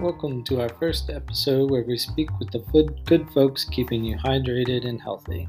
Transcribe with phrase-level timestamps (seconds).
[0.00, 2.58] Welcome to our first episode where we speak with the
[3.06, 5.48] good folks keeping you hydrated and healthy.